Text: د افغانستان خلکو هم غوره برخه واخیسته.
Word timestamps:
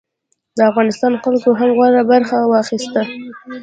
د 0.57 0.59
افغانستان 0.69 1.13
خلکو 1.23 1.49
هم 1.59 1.69
غوره 1.77 2.03
برخه 2.11 2.37
واخیسته. 2.51 3.01